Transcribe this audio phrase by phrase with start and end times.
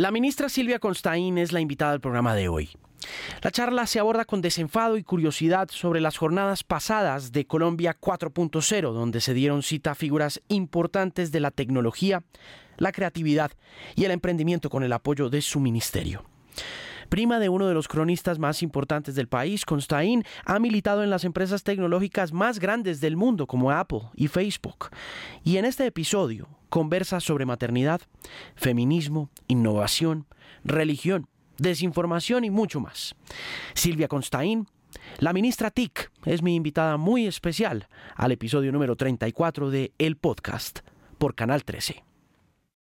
[0.00, 2.70] La ministra Silvia Constaín es la invitada al programa de hoy.
[3.42, 8.94] La charla se aborda con desenfado y curiosidad sobre las jornadas pasadas de Colombia 4.0,
[8.94, 12.22] donde se dieron cita a figuras importantes de la tecnología,
[12.78, 13.50] la creatividad
[13.94, 16.24] y el emprendimiento con el apoyo de su ministerio.
[17.10, 21.24] Prima de uno de los cronistas más importantes del país, Constaín ha militado en las
[21.24, 24.88] empresas tecnológicas más grandes del mundo como Apple y Facebook.
[25.44, 28.00] Y en este episodio conversa sobre maternidad,
[28.54, 30.26] feminismo, innovación,
[30.64, 33.14] religión, desinformación y mucho más.
[33.74, 34.66] Silvia Constaín,
[35.18, 40.80] la ministra TIC, es mi invitada muy especial al episodio número 34 de El Podcast
[41.18, 42.02] por Canal 13.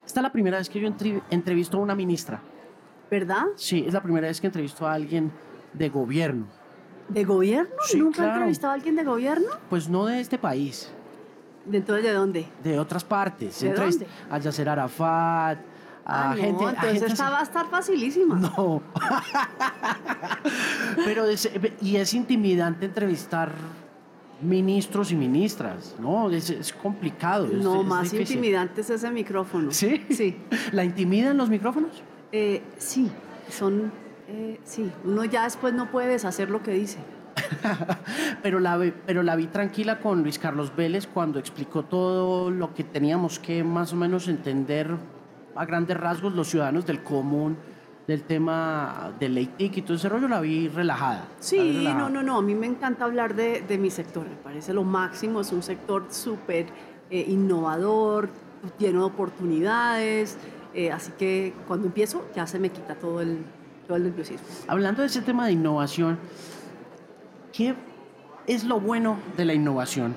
[0.06, 0.88] Esta es la primera vez que yo
[1.30, 2.42] entrevisto a una ministra.
[3.12, 3.44] ¿Verdad?
[3.56, 5.32] Sí, es la primera vez que entrevisto a alguien
[5.74, 6.48] de gobierno.
[7.10, 7.74] ¿De gobierno?
[7.86, 8.30] Sí, ¿Nunca claro.
[8.30, 9.48] has entrevistado a alguien de gobierno?
[9.70, 10.94] Pues no de este país,
[11.66, 12.48] ¿De entonces de dónde?
[12.64, 13.60] de otras partes.
[13.62, 14.08] ¿De Entrevist- dónde?
[14.32, 15.60] A Yasser Arafat,
[16.06, 16.66] a Ah, no, gente.
[16.66, 18.40] a entonces gente esta va a estar facilísima.
[18.58, 18.82] No.
[21.06, 21.50] Pero es,
[21.82, 23.52] y es intimidante entrevistar
[24.42, 26.30] ministros y ministras, ¿no?
[26.30, 27.46] Es, es complicado.
[27.46, 29.72] es- No, más intimidante es ese micrófono.
[29.72, 30.06] ¿Sí?
[30.10, 30.38] Sí.
[30.72, 32.02] ¿La intimidan los micrófonos?
[32.32, 33.10] Eh, sí,
[33.50, 33.92] son...
[34.28, 36.98] eh, sí, uno ya después no puede deshacer lo que dice.
[38.44, 42.84] pero, la, pero la vi tranquila con Luis Carlos Vélez cuando explicó todo lo que
[42.84, 44.90] teníamos que más o menos entender
[45.56, 47.58] a grandes rasgos los ciudadanos del común
[48.08, 51.20] del tema del LATIC y todo ese rollo, la vi relajada.
[51.20, 52.00] la vi Sí, relajada.
[52.00, 54.84] no, no, no, a mí me encanta hablar de, de mi sector, me parece lo
[54.84, 56.66] máximo, es un sector súper
[57.12, 58.30] eh, innovador,
[58.80, 60.38] lleno de oportunidades,
[60.74, 63.44] eh, así que cuando empiezo ya se me quita todo el,
[63.88, 64.48] todo el nerviosismo.
[64.68, 66.18] Hablando de ese tema de innovación,
[67.54, 67.76] ¿qué
[68.48, 70.16] es lo bueno de la innovación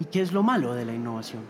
[0.00, 1.42] y qué es lo malo de la innovación?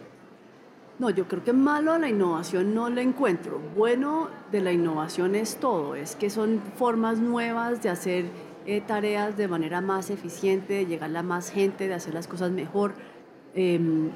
[0.98, 3.61] No, yo creo que malo a la innovación no le encuentro.
[3.77, 8.27] Bueno de la innovación es todo, es que son formas nuevas de hacer
[8.67, 12.52] eh, tareas de manera más eficiente, de llegar a más gente, de hacer las cosas
[12.52, 12.95] mejor.
[13.55, 14.11] Em,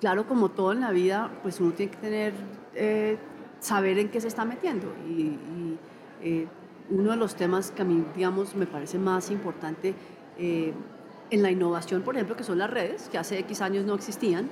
[0.00, 2.32] claro, como todo en la vida, pues uno tiene que tener,
[2.74, 3.18] eh,
[3.60, 4.92] saber en qué se está metiendo.
[5.06, 5.78] Y, y,
[6.22, 6.48] eh,
[6.90, 9.94] uno de los temas que a mí, digamos, me parece más importante
[10.38, 10.72] eh,
[11.30, 14.48] en la innovación, por ejemplo, que son las redes, que hace X años no existían,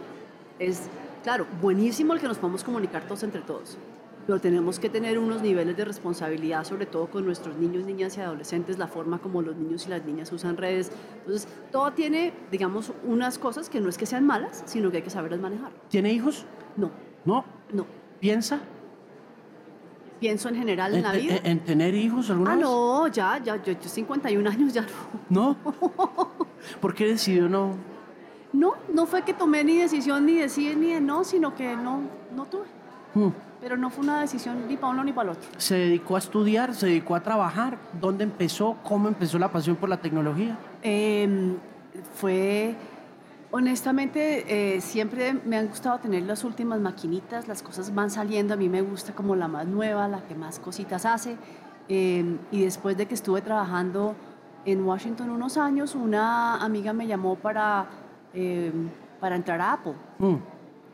[0.59, 0.89] es,
[1.23, 3.79] claro, buenísimo el que nos podamos comunicar todos entre todos,
[4.27, 8.21] pero tenemos que tener unos niveles de responsabilidad, sobre todo con nuestros niños, niñas y
[8.21, 10.91] adolescentes, la forma como los niños y las niñas usan redes.
[11.21, 15.03] Entonces, todo tiene, digamos, unas cosas que no es que sean malas, sino que hay
[15.03, 15.71] que saberlas manejar.
[15.89, 16.45] ¿Tiene hijos?
[16.77, 16.91] No,
[17.25, 17.45] No.
[17.73, 17.87] no.
[18.19, 18.61] ¿Piensa
[20.21, 21.37] Pienso en general en la vida.
[21.45, 22.65] en tener hijos alguna Ah, vez?
[22.65, 24.83] no, ya, ya, yo, yo 51 años ya
[25.29, 25.55] no.
[25.55, 25.57] ¿No?
[26.81, 27.75] ¿Por qué decidió no?
[28.53, 31.77] No, no fue que tomé ni decisión ni de sí ni de no, sino que
[31.77, 32.01] no,
[32.35, 32.65] no tuve.
[33.15, 33.29] Hmm.
[33.61, 35.49] Pero no fue una decisión ni para uno ni para el otro.
[35.59, 36.75] ¿Se dedicó a estudiar?
[36.75, 37.77] ¿Se dedicó a trabajar?
[38.01, 38.77] ¿Dónde empezó?
[38.85, 40.57] ¿Cómo empezó la pasión por la tecnología?
[40.83, 41.55] Eh,
[42.15, 42.75] fue,
[43.57, 48.57] honestamente, eh, siempre me han gustado tener las últimas maquinitas, las cosas van saliendo, a
[48.57, 51.37] mí me gusta como la más nueva, la que más cositas hace.
[51.89, 54.15] Eh, y después de que estuve trabajando
[54.67, 57.87] en Washington unos años, una amiga me llamó para,
[58.35, 58.73] eh,
[59.21, 59.95] para entrar a Apple.
[60.19, 60.37] Hmm.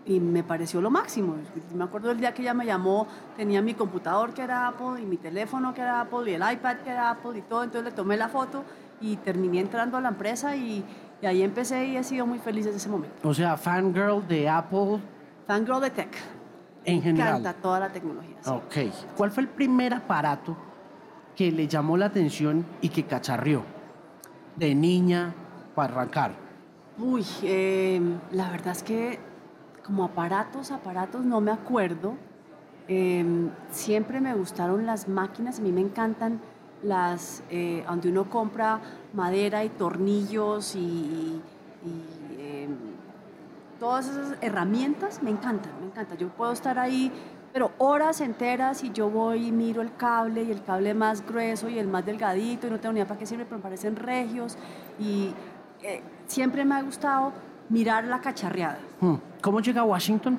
[0.04, 1.36] y me pareció lo máximo.
[1.76, 3.06] Me acuerdo del día que ella me llamó,
[3.36, 6.78] tenía mi computador que era Apple y mi teléfono que era Apple y el iPad
[6.78, 8.64] que era Apple y todo, entonces le tomé la foto
[9.02, 10.84] y terminé entrando a la empresa y,
[11.20, 13.28] y ahí empecé y he sido muy feliz desde ese momento.
[13.28, 15.00] O sea, fangirl de Apple
[15.46, 16.08] Fangirl de Tech.
[16.84, 17.28] en Me general.
[17.40, 18.36] encanta toda la tecnología.
[18.40, 18.50] sí.
[18.50, 18.76] Ok.
[19.16, 20.56] ¿Cuál fue el primer aparato
[21.36, 23.62] que le llamó la atención y que cacharrió?
[24.56, 25.34] De niña
[25.74, 26.32] para arrancar.
[26.98, 28.00] Uy, eh,
[28.32, 29.18] la verdad es que
[29.84, 32.14] como aparatos, aparatos no me acuerdo.
[32.88, 33.24] Eh,
[33.70, 36.40] siempre me gustaron las máquinas, a mí me encantan
[36.82, 38.80] las eh, donde uno compra
[39.12, 41.40] madera y tornillos y,
[42.38, 42.68] eh,
[43.78, 46.16] todas esas herramientas, me encantan, me encantan.
[46.16, 47.10] Yo puedo estar ahí,
[47.52, 51.68] pero horas enteras y yo voy y miro el cable y el cable más grueso
[51.68, 53.96] y el más delgadito y no tengo ni idea para qué sirve, pero me parecen
[53.96, 54.56] regios
[55.00, 55.34] y
[55.82, 57.32] eh, siempre me ha gustado
[57.68, 58.78] mirar la cacharreada.
[59.00, 59.16] Hmm.
[59.40, 60.38] ¿Cómo llega a Washington?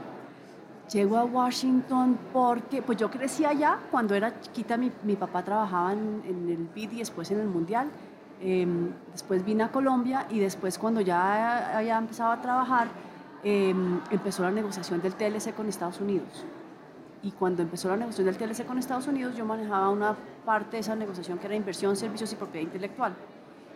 [0.92, 5.94] Llego a Washington porque, pues yo crecí allá, cuando era chiquita mi, mi papá trabajaba
[5.94, 7.90] en, en el BID y después en el Mundial.
[8.46, 8.68] Eh,
[9.14, 12.90] después vine a Colombia y después cuando ya había empezado a trabajar,
[13.42, 13.74] eh,
[14.12, 16.46] empezó la negociación del TLC con Estados Unidos.
[17.22, 20.14] Y cuando empezó la negociación del TLC con Estados Unidos, yo manejaba una
[20.46, 23.16] parte de esa negociación que era inversión, servicios y propiedad intelectual.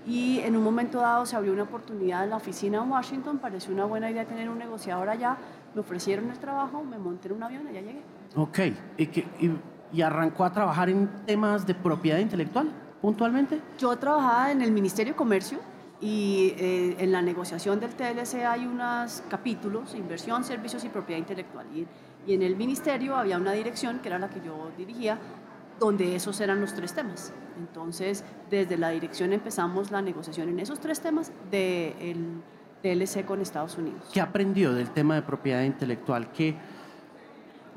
[0.08, 3.74] Y en un momento dado se abrió una oportunidad en la oficina en Washington, pareció
[3.74, 5.36] una buena idea tener un negociador allá,
[5.76, 8.02] me ofrecieron el trabajo, me monté en un avión y ya llegué.
[8.36, 8.60] Ok.
[8.98, 9.52] ¿Y, qué- y
[9.94, 12.70] y arrancó a trabajar en temas de propiedad intelectual
[13.02, 13.62] puntualmente?
[13.78, 15.60] Yo trabajaba en el Ministerio de Comercio
[16.02, 21.66] y eh, en la negociación del TLC hay unos capítulos, inversión, servicios y propiedad intelectual.
[21.74, 21.88] Y,
[22.30, 25.18] y en el ministerio había una dirección, que era la que yo dirigía,
[25.80, 27.34] donde esos eran los tres temas.
[27.58, 32.42] Entonces, desde la dirección empezamos la negociación en esos tres temas del
[32.82, 34.02] TLC con Estados Unidos.
[34.14, 36.32] ¿Qué aprendió del tema de propiedad intelectual?
[36.32, 36.56] ¿Qué,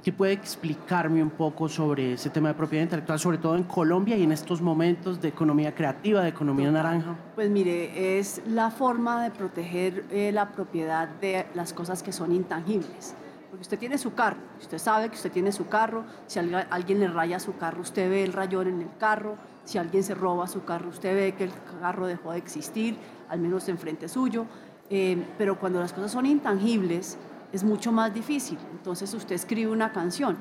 [0.03, 4.17] ¿Qué puede explicarme un poco sobre ese tema de propiedad intelectual, sobre todo en Colombia
[4.17, 7.17] y en estos momentos de economía creativa, de economía naranja?
[7.35, 12.33] Pues mire, es la forma de proteger eh, la propiedad de las cosas que son
[12.33, 13.15] intangibles.
[13.51, 17.09] Porque usted tiene su carro, usted sabe que usted tiene su carro, si alguien le
[17.09, 20.65] raya su carro, usted ve el rayón en el carro, si alguien se roba su
[20.65, 22.97] carro, usted ve que el carro dejó de existir,
[23.29, 24.47] al menos enfrente suyo.
[24.89, 27.19] Eh, pero cuando las cosas son intangibles,
[27.53, 28.59] es mucho más difícil.
[28.71, 30.37] Entonces usted escribe una canción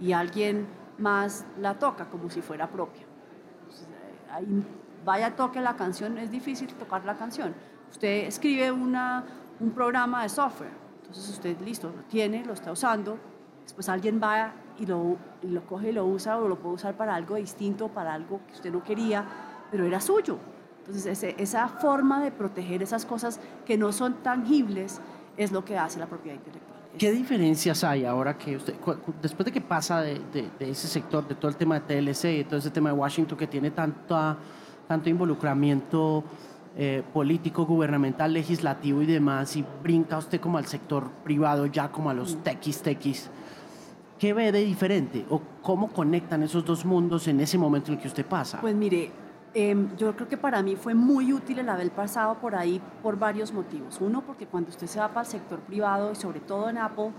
[0.00, 0.66] y alguien
[0.96, 3.02] más la toca como si fuera propia.
[3.02, 4.64] Eh, ahí,
[5.04, 7.54] vaya, toque la canción, es difícil tocar la canción.
[7.90, 9.24] Usted escribe una,
[9.60, 13.18] un programa de software entonces usted, listo, lo tiene, lo está usando,
[13.62, 17.14] después alguien va y lo, lo coge y lo usa o lo puede usar para
[17.14, 19.24] algo distinto, para algo que usted no quería,
[19.70, 20.38] pero era suyo.
[20.80, 25.00] Entonces esa forma de proteger esas cosas que no son tangibles
[25.36, 26.78] es lo que hace la propiedad intelectual.
[26.98, 28.74] ¿Qué diferencias hay ahora que usted,
[29.22, 32.44] después de que pasa de, de, ese sector, de todo el tema de TLC y
[32.44, 34.36] todo ese tema de Washington que tiene tanta,
[34.86, 36.24] tanto involucramiento
[36.80, 42.08] eh, político, gubernamental, legislativo y demás, y brinca usted como al sector privado, ya como
[42.08, 42.38] a los mm.
[42.38, 43.28] tequis, tequis,
[44.16, 45.26] ¿qué ve de diferente?
[45.28, 48.60] ¿O cómo conectan esos dos mundos en ese momento en el que usted pasa?
[48.60, 49.10] Pues mire,
[49.54, 53.18] em, yo creo que para mí fue muy útil el haber pasado por ahí por
[53.18, 53.98] varios motivos.
[54.00, 57.10] Uno, porque cuando usted se va para el sector privado y sobre todo en Apple,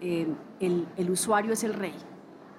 [0.00, 1.94] em, el, el, usuario es el rey.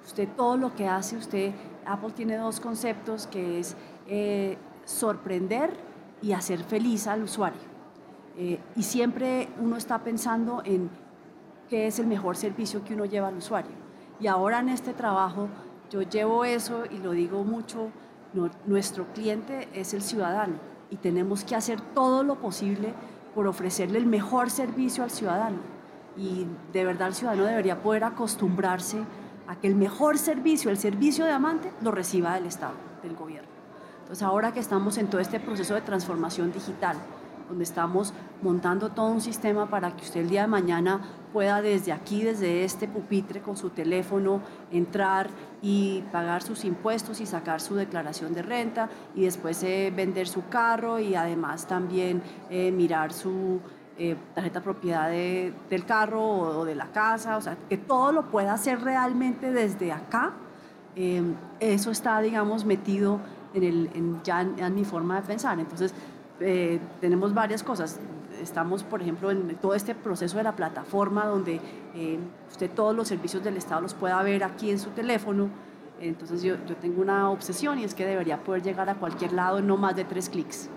[0.05, 1.51] Usted todo lo que hace, usted,
[1.83, 3.75] Apple tiene dos conceptos que es
[4.07, 5.92] eh, sorprender
[6.23, 7.61] y hacer feliz al usuario.
[8.37, 10.89] Eh, y siempre uno está pensando en
[11.69, 13.71] qué es el mejor servicio que uno lleva al usuario.
[14.19, 15.49] Y ahora en este trabajo
[15.91, 17.91] yo llevo eso y lo digo mucho,
[18.65, 20.55] nuestro cliente es el ciudadano
[20.89, 22.93] y tenemos que hacer todo lo posible
[23.35, 25.57] por ofrecerle el mejor servicio al ciudadano.
[26.15, 29.03] Y de verdad el ciudadano debería poder acostumbrarse
[29.47, 33.52] a que el mejor servicio, el servicio de amante, lo reciba del Estado, del gobierno.
[34.13, 36.97] Entonces ahora que estamos en todo este proceso de transformación digital,
[37.49, 38.13] donde estamos
[38.43, 41.01] montando todo un sistema para que usted el día de mañana
[41.33, 45.31] pueda desde aquí, desde este pupitre con su teléfono, entrar
[45.63, 50.47] y pagar sus impuestos y sacar su declaración de renta y después eh, vender su
[50.47, 52.21] carro y además también
[52.51, 53.61] eh, mirar su
[53.97, 58.53] eh, tarjeta propiedad del carro o, de la casa, o sea, que todo lo pueda
[58.53, 60.33] hacer realmente desde acá.
[61.59, 63.19] eso está, digamos, metido
[63.53, 63.89] en el,
[64.23, 65.59] ya en, mi forma de pensar.
[65.59, 65.93] Entonces,
[66.39, 67.99] eh, tenemos varias cosas.
[68.41, 71.61] Estamos, por ejemplo, en todo este proceso de la plataforma donde
[71.95, 72.19] eh,
[72.49, 75.49] usted todos los servicios del Estado los pueda ver aquí en su teléfono.
[75.99, 79.59] Entonces yo, yo, tengo una obsesión y es que debería poder llegar a cualquier lado
[79.59, 80.69] en no más de tres clics.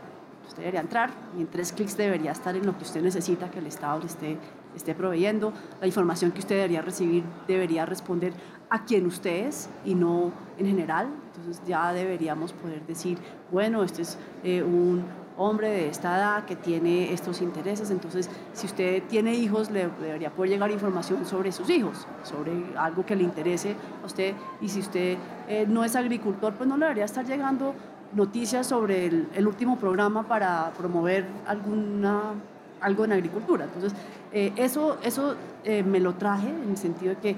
[0.47, 3.59] Usted debería entrar y en tres clics debería estar en lo que usted necesita que
[3.59, 4.39] el Estado le esté,
[4.79, 5.53] esté proveyendo.
[5.81, 8.33] La información que usted debería recibir debería responder
[8.69, 11.09] a quien usted es y no en general.
[11.35, 13.19] Entonces ya deberíamos poder decir,
[13.51, 15.05] bueno, este es eh, un
[15.39, 20.31] hombre de esta edad que tiene estos intereses, entonces si usted tiene hijos, le debería
[20.31, 24.81] poder llegar información sobre sus hijos, sobre algo que le interese a usted, y si
[24.81, 27.75] usted eh, no es agricultor, pues no le debería estar llegando
[28.15, 32.35] noticias sobre el, último programa para promover alguna,
[32.81, 33.65] algo en agricultura.
[33.65, 33.93] Entonces,
[34.33, 37.37] eh, eso, eso me lo traje en el sentido de que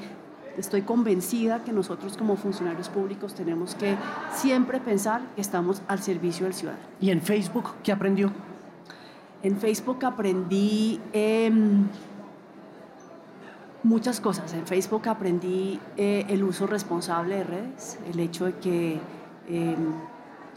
[0.58, 3.96] estoy convencida que nosotros como funcionarios públicos tenemos que
[4.34, 6.84] siempre pensar que estamos al servicio del ciudadano.
[7.00, 8.32] ¿Y en Facebook qué aprendió?
[9.42, 11.86] En Facebook aprendí em,
[13.84, 14.52] muchas cosas.
[14.52, 19.00] En Facebook aprendí eh, el uso responsable de redes, el hecho de que
[19.48, 19.92] em,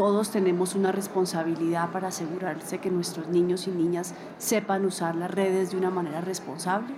[0.01, 5.69] todos tenemos una responsabilidad para asegurarse que nuestros niños y niñas sepan usar las redes
[5.69, 6.95] de una manera responsable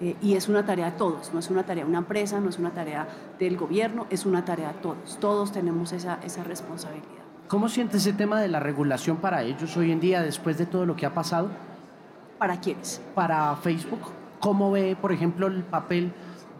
[0.00, 2.48] eh, y es una tarea de todos, no es una tarea de una empresa, no
[2.48, 3.08] es una tarea
[3.40, 5.18] del gobierno, es una tarea de todos.
[5.18, 7.24] Todos tenemos esa, esa responsabilidad.
[7.48, 10.86] ¿Cómo siente ese tema de la regulación para ellos hoy en día después de todo
[10.86, 11.48] lo que ha pasado?
[12.38, 13.02] ¿Para quiénes?
[13.16, 14.12] Para Facebook.
[14.38, 16.12] ¿Cómo ve, por ejemplo, el papel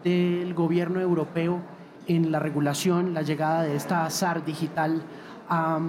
[0.03, 1.61] del gobierno europeo
[2.07, 5.01] en la regulación, la llegada de esta SAR digital
[5.49, 5.79] a,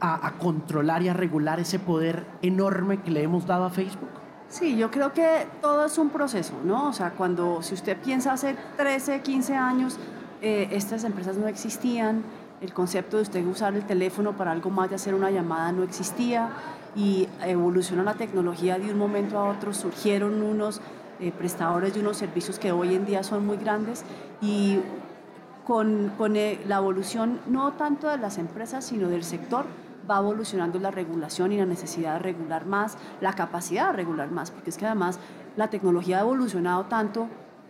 [0.00, 4.10] a controlar y a regular ese poder enorme que le hemos dado a Facebook?
[4.48, 6.88] Sí, yo creo que todo es un proceso, ¿no?
[6.88, 9.98] O sea, cuando, si usted piensa hace 13, 15 años,
[10.40, 12.22] eh, estas empresas no existían,
[12.60, 15.82] el concepto de usted usar el teléfono para algo más de hacer una llamada no
[15.82, 16.50] existía
[16.94, 20.80] y evolucionó la tecnología de un momento a otro, surgieron unos
[21.20, 24.04] eh, prestadores de unos servicios que hoy en día son muy grandes
[24.40, 24.78] y
[25.66, 29.66] con, con eh, la evolución no tanto de las empresas, sino del sector,
[30.08, 34.50] va evolucionando la regulación y la necesidad de regular más, la capacidad de regular más,
[34.50, 35.18] porque es que además
[35.56, 37.28] la tecnología ha evolucionado tanto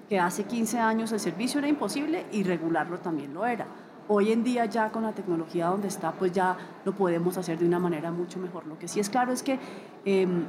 [0.09, 3.67] que hace 15 años el servicio era imposible y regularlo también lo era.
[4.09, 7.67] Hoy en día ya con la tecnología donde está, pues ya lo podemos hacer de
[7.67, 8.67] una manera mucho mejor.
[8.67, 9.59] Lo que sí es claro es que
[10.05, 10.45] em,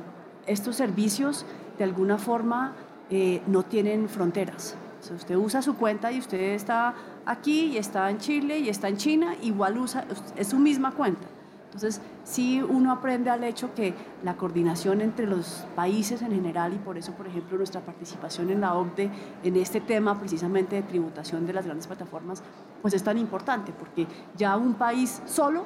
[0.46, 1.46] estos servicios
[1.78, 2.74] de alguna forma
[3.10, 4.76] eh, no tienen fronteras.
[5.00, 6.94] Si usted usa su cuenta y usted está
[7.28, 10.06] aquí y está en Chile y está en China, igual usa,
[10.36, 11.28] es su misma cuenta.
[11.66, 13.94] Entonces, sí uno aprende al hecho que
[14.24, 18.62] la coordinación entre los países en general y por eso, por ejemplo, nuestra participación en
[18.62, 19.12] la OCDE
[19.44, 22.42] en este tema precisamente de tributación de las grandes plataformas,
[22.82, 25.66] pues es tan importante, porque ya un país solo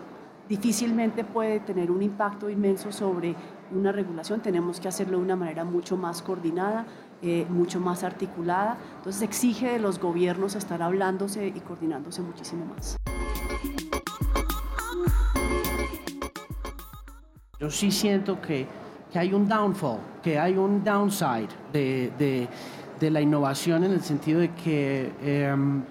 [0.49, 3.35] difícilmente puede tener un impacto inmenso sobre
[3.73, 6.85] una regulación, tenemos que hacerlo de una manera mucho más coordinada,
[7.23, 12.97] eh, mucho más articulada, entonces exige de los gobiernos estar hablándose y coordinándose muchísimo más.
[17.59, 18.65] Yo sí siento que,
[19.13, 22.47] que hay un downfall, que hay un downside de,
[22.99, 25.83] de, la innovación en el sentido de que em,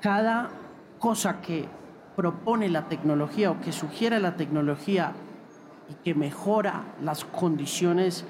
[0.00, 0.50] cada
[0.98, 1.68] cosa que
[2.16, 5.12] propone la tecnología o que sugiere la tecnología
[5.88, 8.24] y que mejora las condiciones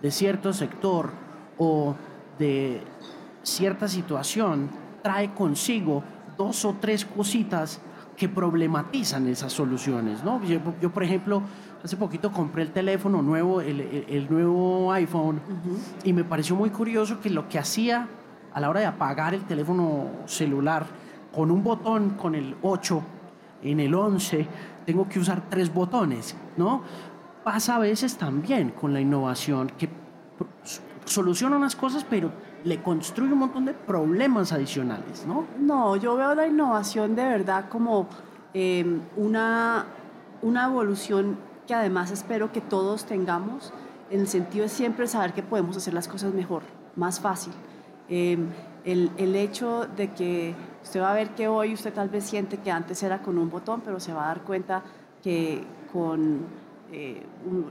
[0.00, 1.27] de cierto sector
[1.58, 1.94] o
[2.38, 2.82] de
[3.42, 4.70] cierta situación
[5.02, 6.02] trae consigo
[6.36, 7.80] dos o tres cositas
[8.16, 10.24] que problematizan esas soluciones.
[10.24, 10.42] ¿no?
[10.44, 11.42] Yo, yo por ejemplo,
[11.82, 15.40] hace poquito compré el teléfono nuevo, el, el, nuevo iPhone,
[16.04, 18.08] y me pareció muy curioso que lo que hacía
[18.52, 20.86] a la hora de apagar el teléfono celular
[21.32, 23.02] con un botón, con el 8,
[23.62, 24.46] en el 11,
[24.86, 26.82] tengo que usar tres botones, ¿no?
[27.44, 29.88] Pasa a veces también con la innovación, que
[31.08, 32.30] soluciona unas cosas, pero
[32.64, 35.44] le construye un montón de problemas adicionales, ¿no?
[35.58, 38.08] No, yo veo la innovación de verdad como
[38.54, 39.86] eh, una,
[40.42, 43.72] una evolución que además espero que todos tengamos,
[44.10, 46.62] en el sentido de siempre saber que podemos hacer las cosas mejor,
[46.96, 47.52] más fácil.
[48.08, 48.48] Em,
[48.84, 52.56] el, el, hecho de que usted va a ver que hoy usted tal vez siente
[52.56, 54.82] que antes era con un botón, pero se va a dar cuenta
[55.22, 55.62] que
[55.92, 56.46] con
[56.90, 57.22] eh,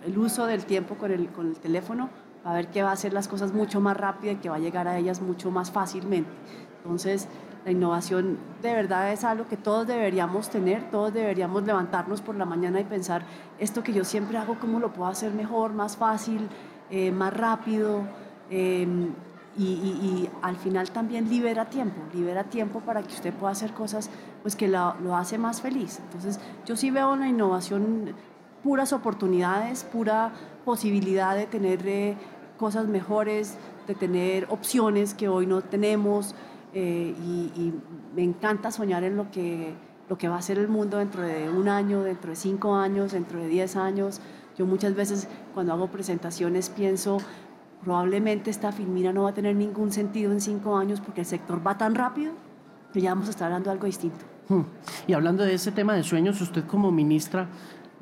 [0.06, 2.10] el uso del tiempo con el, con el teléfono
[2.48, 4.60] a ver que va a hacer las cosas mucho más rápido y que va a
[4.60, 6.30] llegar a ellas mucho más fácilmente.
[6.78, 7.28] Entonces,
[7.66, 12.46] la innovación de verdad es algo que todos deberíamos tener, todos deberíamos levantarnos por la
[12.46, 13.24] mañana y pensar,
[13.60, 16.48] esto que yo siempre hago, ¿cómo lo puedo hacer mejor, más fácil,
[16.90, 18.04] eh, más rápido?
[18.50, 19.10] Em,
[19.58, 24.10] y, al final también libera tiempo, libera tiempo para que usted pueda hacer cosas
[24.42, 26.00] pues, que lo, lo hace más feliz.
[26.00, 28.14] Entonces, yo sí veo en la innovación
[28.64, 30.32] puras oportunidades, pura
[30.66, 32.18] posibilidad de tener eh,
[32.58, 36.36] cosas mejores, de tener opciones que hoy no tenemos.
[36.74, 37.74] Eh, y,
[38.16, 39.76] me encanta soñar en lo que,
[40.10, 43.12] lo que va a ser el mundo dentro de un año, dentro de cinco años,
[43.12, 44.22] dentro de diez años.
[44.58, 47.20] Yo muchas veces cuando hago presentaciones pienso,
[47.84, 51.66] probablemente esta filmina no va a tener ningún sentido en cinco años porque el sector
[51.66, 52.34] va tan rápido
[52.92, 54.26] que ya vamos a estar hablando de algo distinto.
[54.50, 54.64] Hmm.
[55.06, 57.48] Y hablando de ese tema de sueños, usted como ministra,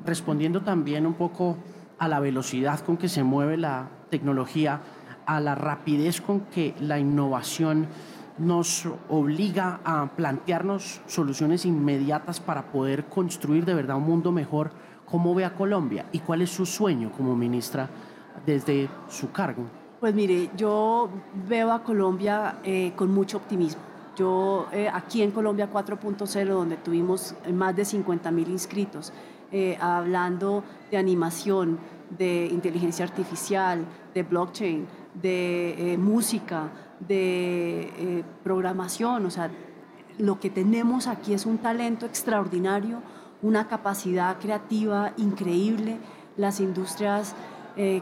[0.04, 1.56] respondiendo también un poco
[1.98, 4.80] a la velocidad con que se mueve la tecnología,
[5.26, 7.88] a la rapidez con que la innovación
[8.38, 14.70] nos obliga a plantearnos soluciones inmediatas para poder construir de verdad un mundo mejor.
[15.06, 17.88] ¿Cómo ve a Colombia y cuál es su sueño como ministra
[18.44, 19.64] desde su cargo?
[20.00, 21.08] Pues mire, yo
[21.48, 23.80] veo a Colombia eh, con mucho optimismo.
[24.16, 29.12] Yo eh, aquí en Colombia 4.0, donde tuvimos más de 50 mil inscritos,
[29.52, 31.78] eh, hablando de animación,
[32.10, 33.84] de inteligencia artificial,
[34.14, 39.50] de blockchain, de música, de eh, programación, o sea,
[40.18, 43.02] lo que tenemos aquí es un talento extraordinario,
[43.42, 45.98] una capacidad creativa increíble,
[46.36, 47.34] las industrias
[47.76, 48.00] eh,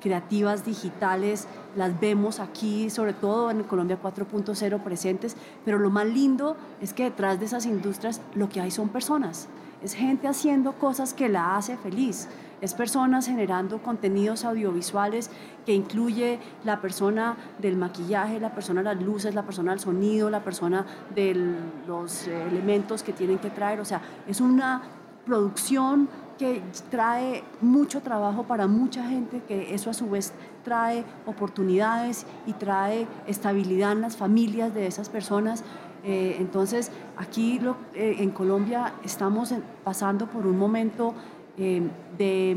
[0.00, 6.56] creativas digitales las vemos aquí, sobre todo en Colombia 4.0 presentes, pero lo más lindo
[6.80, 9.48] es que detrás de esas industrias lo que hay son personas,
[9.82, 12.28] es gente haciendo cosas que la hace feliz
[12.60, 15.30] es personas generando contenidos audiovisuales
[15.64, 20.30] que incluye la persona del maquillaje, la persona de las luces, la persona del sonido,
[20.30, 20.84] la persona
[21.14, 21.54] de
[21.86, 23.80] los elementos que tienen que traer.
[23.80, 24.82] O sea, es una
[25.24, 26.08] producción
[26.38, 30.32] que trae mucho trabajo para mucha gente, que eso a su vez
[30.64, 35.64] trae oportunidades y trae estabilidad en las familias de esas personas.
[36.04, 37.60] Eh, entonces, aquí
[37.94, 39.54] eh, en Colombia estamos
[39.84, 41.14] pasando por un momento
[41.56, 42.56] de,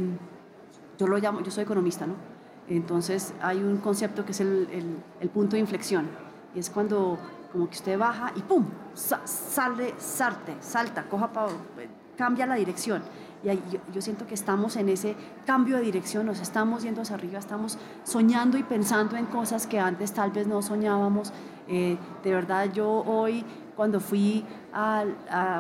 [0.97, 2.13] yo lo llamo, yo soy economista, ¿no?
[2.69, 6.07] Entonces hay un concepto que es el, el, punto de inflexión,
[6.55, 7.17] y es cuando
[7.51, 8.65] como que usted baja y ¡pum!
[8.93, 11.29] sale, salte, salta, coja,
[12.17, 13.03] cambia la dirección.
[13.43, 13.49] Y
[13.93, 17.77] yo, siento que estamos en ese cambio de dirección, nos estamos yendo hacia arriba, estamos
[18.03, 21.33] soñando y pensando en cosas que antes tal vez no soñábamos.
[21.67, 23.43] Eh, de verdad, yo hoy,
[23.75, 25.05] cuando fui a,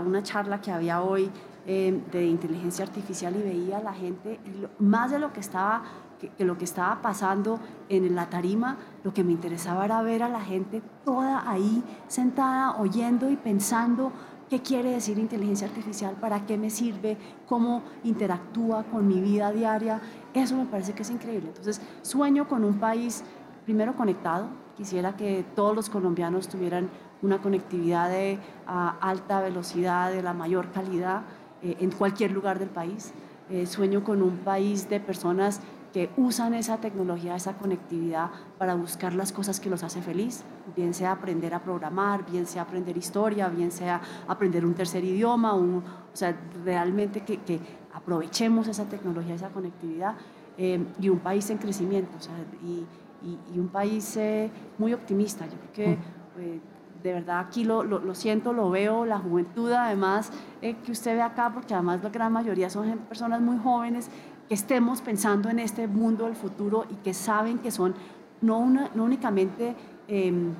[0.05, 1.29] una charla que había hoy
[1.65, 4.39] eh, de inteligencia artificial y veía a la gente,
[4.79, 5.83] más de lo que estaba
[6.19, 10.29] que, lo que estaba pasando en la tarima, lo que me interesaba era ver a
[10.29, 14.11] la gente toda ahí sentada, oyendo y pensando
[14.49, 17.17] qué quiere decir inteligencia artificial, para qué me sirve,
[17.47, 19.99] cómo interactúa con mi vida diaria.
[20.33, 21.49] Eso me parece que es increíble.
[21.49, 23.23] Entonces, sueño con un país
[23.65, 24.47] primero conectado.
[24.77, 26.89] Quisiera que todos los colombianos tuvieran
[27.21, 31.23] una conectividad de alta velocidad, de la mayor calidad
[31.61, 33.13] eh, en cualquier lugar del país.
[33.49, 35.61] Eh, sueño con un país de personas
[35.93, 40.43] que usan esa tecnología, esa conectividad para buscar las cosas que los hace feliz,
[40.75, 45.53] bien sea aprender a programar, bien sea aprender historia, bien sea aprender un tercer idioma,
[45.53, 47.59] o sea, realmente que, que,
[47.93, 50.15] aprovechemos esa tecnología, esa conectividad
[50.57, 52.83] eh, y un país en crecimiento, o sea, y,
[53.23, 55.45] y, un país eh, muy optimista.
[55.45, 56.41] Yo creo que mm.
[56.41, 56.59] eh,
[57.01, 61.21] de verdad aquí lo, lo, lo, siento, lo veo, la juventud además que usted ve
[61.21, 64.09] acá, porque además la gran mayoría son personas muy jóvenes
[64.47, 67.93] que estemos pensando en este mundo del futuro y que saben que son
[68.41, 69.75] no, no únicamente
[70.07, 70.53] em,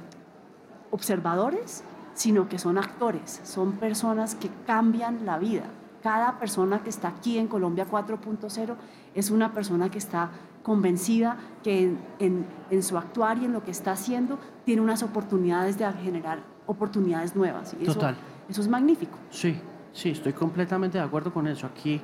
[0.91, 5.63] observadores, sino que son actores, son personas que cambian la vida.
[6.03, 8.75] Cada persona que está aquí en Colombia 4.0
[9.15, 10.31] es una persona que está
[10.61, 15.77] convencida que en, en, su actuar y en lo que está haciendo tiene unas oportunidades
[15.77, 17.73] de generar oportunidades nuevas.
[17.79, 18.17] Y Total.
[18.49, 19.17] Eso es magnífico.
[19.29, 19.55] Sí,
[19.93, 21.67] sí, estoy completamente de acuerdo con eso.
[21.67, 22.01] Aquí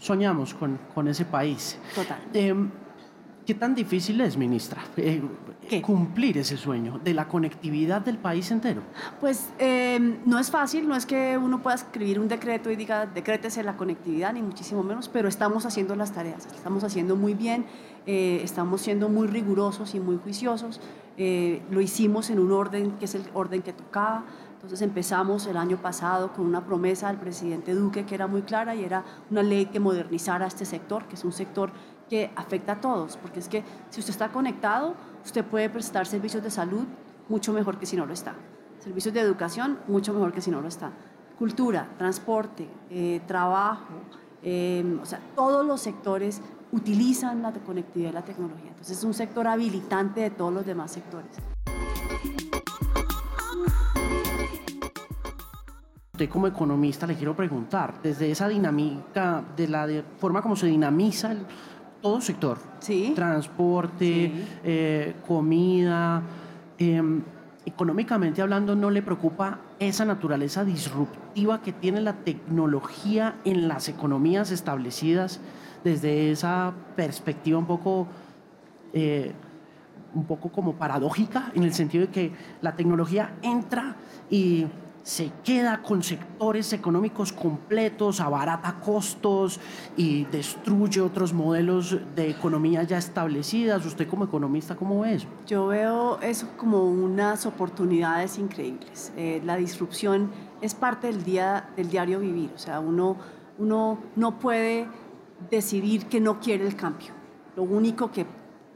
[0.00, 1.78] soñamos con, con ese país.
[1.94, 2.18] Total.
[2.32, 2.68] Em,
[3.48, 5.22] ¿Qué tan difícil es, ministra, eh,
[5.80, 8.82] cumplir ese sueño de la conectividad del país entero?
[9.20, 13.06] Pues em, no es fácil, no es que uno pueda escribir un decreto y diga
[13.06, 17.64] decrétese la conectividad, ni muchísimo menos, pero estamos haciendo las tareas, estamos haciendo muy bien,
[18.04, 20.82] eh, estamos siendo muy rigurosos y muy juiciosos,
[21.16, 25.56] eh, lo hicimos en un orden que es el orden que tocaba, entonces empezamos el
[25.56, 29.42] año pasado con una promesa del presidente Duque que era muy clara y era una
[29.42, 31.72] ley que modernizara este sector, que es un sector
[32.08, 34.94] que afecta a todos, porque es que si usted está conectado,
[35.24, 36.84] usted puede prestar servicios de salud
[37.28, 38.34] mucho mejor que si no lo está.
[38.80, 40.90] Servicios de educación mucho mejor que si no lo está.
[41.38, 43.94] Cultura, transporte, eh, trabajo,
[44.42, 46.40] eh, o sea, todos los sectores
[46.72, 48.68] utilizan la conectividad y la tecnología.
[48.68, 51.32] Entonces es un sector habilitante de todos los demás sectores.
[56.18, 59.86] usted como economista le quiero preguntar, desde esa dinámica, de la
[60.18, 61.46] forma como se dinamiza el,
[62.00, 63.12] todo sector, ¿Sí?
[63.14, 64.32] transporte,
[64.64, 66.22] eh, comida,
[66.78, 67.22] em,
[67.66, 74.50] económicamente hablando, ¿no le preocupa esa naturaleza disruptiva que tiene la tecnología en las economías
[74.50, 75.40] establecidas
[75.84, 78.08] desde esa perspectiva un poco...
[78.92, 79.32] Eh,
[80.14, 82.32] un poco como paradójica en el sentido de que
[82.62, 83.96] la tecnología entra
[84.30, 84.66] y
[85.08, 89.58] se queda con sectores económicos completos, abarata costos
[89.96, 93.86] y destruye otros modelos de economía ya establecidas.
[93.86, 95.26] ¿Usted como economista cómo ve eso?
[95.46, 99.10] Yo veo eso como unas oportunidades increíbles.
[99.16, 102.52] Eh, la disrupción es parte del, día, del diario vivir.
[102.54, 103.16] O sea, uno,
[103.56, 104.88] uno no puede
[105.50, 107.14] decidir que no quiere el cambio.
[107.56, 108.26] Lo único que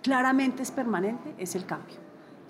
[0.03, 2.02] claramente es permanente es el cambio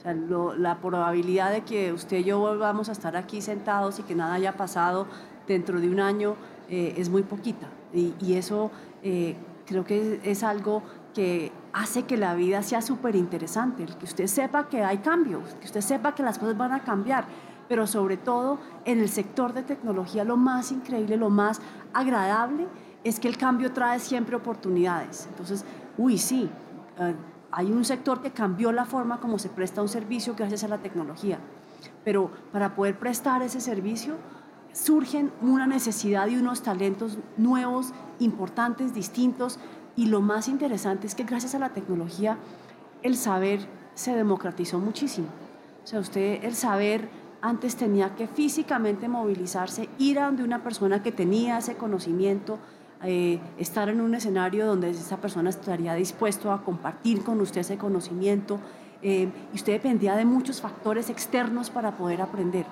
[0.04, 4.34] la probabilidad de que usted y yo volvamos a estar aquí sentados y que nada
[4.34, 5.06] haya pasado
[5.46, 6.34] dentro de un año
[6.68, 7.68] eh, es muy poquita.
[7.94, 8.70] Y, eso
[9.02, 9.36] eh,
[9.66, 10.82] creo que es, algo
[11.14, 15.66] que hace que la vida sea súper interesante, que usted sepa que hay cambios, que
[15.66, 17.26] usted sepa que las cosas van a cambiar,
[17.68, 21.60] pero sobre todo en el sector de tecnología lo más increíble, lo más
[21.92, 22.66] agradable
[23.04, 25.26] es que el cambio trae siempre oportunidades.
[25.30, 25.64] Entonces,
[25.98, 26.48] uy, sí.
[26.98, 27.14] Eh,
[27.52, 30.78] hay un sector que cambió la forma como se presta un servicio gracias a la
[30.78, 31.38] tecnología,
[32.04, 34.16] pero para poder prestar ese servicio
[34.72, 39.58] surgen una necesidad y unos talentos nuevos, importantes, distintos,
[39.96, 42.38] y lo más interesante es que gracias a la tecnología
[43.02, 43.60] el saber
[43.94, 45.28] se democratizó muchísimo.
[45.84, 47.10] O sea, usted el saber
[47.42, 52.58] antes tenía que físicamente movilizarse, ir a donde una persona que tenía ese conocimiento,
[53.04, 57.76] eh, estar en un escenario donde esa persona estaría dispuesto a compartir con usted ese
[57.76, 58.60] conocimiento
[59.02, 62.66] eh, y usted dependía de muchos factores externos para poder aprender.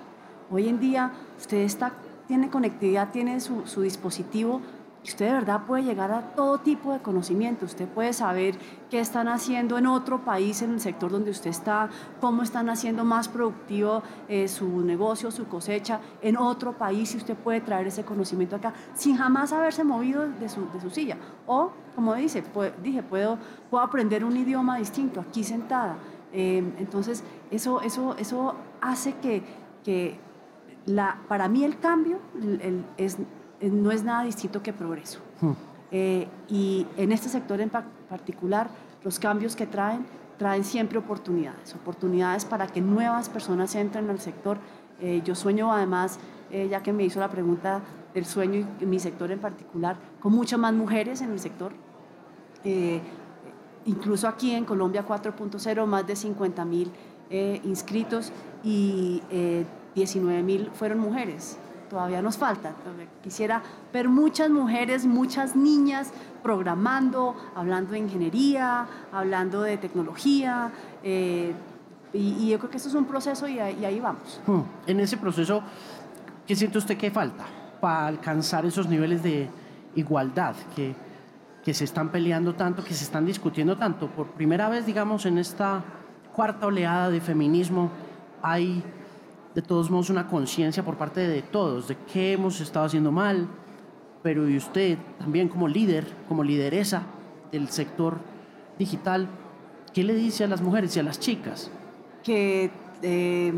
[0.51, 1.93] Hoy en día usted está,
[2.29, 4.61] tiene conectividad, tiene su, su dispositivo
[5.03, 7.65] usted de verdad puede llegar a todo tipo de conocimiento.
[7.65, 8.57] Usted puede saber
[8.91, 11.89] qué están haciendo en otro país, en el sector donde usted está,
[12.21, 17.37] cómo están haciendo más productivo eh, su negocio, su cosecha en otro país y usted
[17.37, 21.17] puede traer ese conocimiento acá sin jamás haberse movido de su, de su silla.
[21.47, 22.45] O, como dice,
[22.83, 23.39] dije, puedo,
[23.71, 25.97] puedo aprender un idioma distinto aquí sentada.
[26.33, 29.43] Eh, entonces, eso, eso, eso hace que,
[29.83, 30.19] que
[30.87, 32.19] la, para mí el cambio
[32.97, 33.19] es
[33.69, 35.21] no es nada distinto que progreso.
[35.41, 35.53] Hmm.
[35.93, 38.71] Eh, y en este sector en particular,
[39.03, 40.07] los cambios que traen,
[40.39, 44.59] traen siempre oportunidades, oportunidades para que nuevas personas entren al sector.
[45.01, 46.19] Eh, yo sueño además,
[46.69, 47.81] ya que me hizo la pregunta
[48.13, 51.73] del sueño y mi sector en particular, con muchas más mujeres en el sector.
[53.85, 56.91] incluso aquí en Colombia 4.0, más de 50 mil
[57.63, 58.33] inscritos
[58.65, 59.23] y
[59.95, 61.57] 19 mil fueron mujeres
[61.91, 62.73] todavía nos falta.
[63.23, 63.61] Quisiera
[63.93, 70.71] ver muchas mujeres, muchas niñas programando, hablando de ingeniería, hablando de tecnología.
[71.03, 71.53] Eh,
[72.13, 74.41] y, yo creo que eso es un proceso y, ahí vamos.
[74.47, 74.61] Hmm.
[74.87, 75.63] En ese proceso,
[76.47, 77.45] ¿qué siente usted que falta
[77.81, 79.49] para alcanzar esos niveles de
[79.97, 80.95] igualdad que,
[81.65, 84.07] que se están peleando tanto, que se están discutiendo tanto?
[84.09, 85.83] Por primera vez, digamos, en esta
[86.33, 87.91] cuarta oleada de feminismo,
[88.43, 88.83] hay
[89.55, 93.49] de todos modos una conciencia por parte de todos de qué hemos estado haciendo mal,
[94.23, 97.03] pero y usted también como líder, como lideresa
[97.51, 98.19] del sector
[98.79, 99.29] digital,
[99.93, 101.71] ¿qué le dice a las mujeres y a las chicas?
[102.23, 102.71] Que
[103.03, 103.53] eh,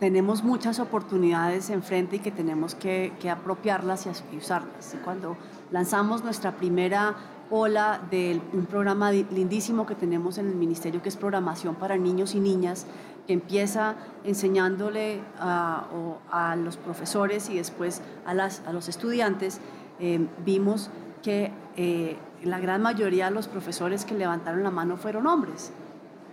[0.00, 4.96] tenemos muchas oportunidades enfrente y que tenemos que, apropiarlas y usarlas.
[5.04, 5.36] cuando
[5.70, 7.14] lanzamos nuestra primera
[7.50, 12.34] ola de un programa lindísimo que tenemos en el ministerio que es programación para niños
[12.34, 12.86] y niñas,
[13.26, 18.32] que empieza enseñándole a, los profesores y después a,
[18.72, 19.60] los estudiantes,
[19.98, 20.90] eh, vimos
[21.22, 25.72] que eh, la gran mayoría de los profesores que levantaron la mano fueron hombres.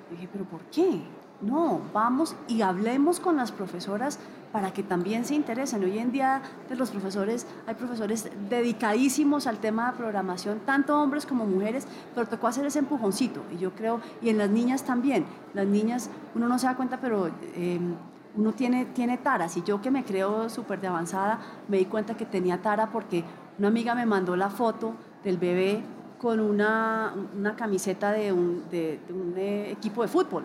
[0.10, 1.02] dije, pero ¿por qué?
[1.40, 4.18] No, vamos y hablemos con las profesoras
[4.52, 5.84] para que también se interesen.
[5.84, 11.28] Hoy en día de los profesores hay profesores dedicadísimos al tema de programación, tanto hombres
[11.28, 13.44] como mujeres, pero tocó hacer ese empujoncito.
[13.54, 17.00] Y yo creo, y en las niñas también, las niñas, uno no se da cuenta,
[17.00, 17.94] pero em,
[18.36, 19.58] uno tiene, tiene taras.
[19.58, 23.24] Y yo que me creo súper de avanzada, me di cuenta que tenía tara porque
[23.60, 25.84] una amiga me mandó la foto del bebé
[26.18, 30.44] con una, una camiseta de un, de, un eh, equipo de fútbol.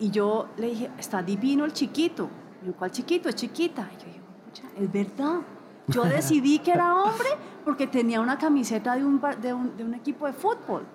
[0.00, 2.28] Y yo le dije, está divino el chiquito.
[2.66, 3.28] Y ¿cuál chiquito?
[3.28, 3.88] Es chiquita.
[3.92, 5.40] Y yo digo, es verdad.
[5.88, 7.28] Yo decidí que era hombre
[7.64, 10.86] porque tenía una camiseta de un, de un, de un equipo de fútbol.